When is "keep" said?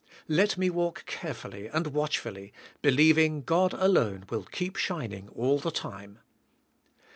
4.45-4.75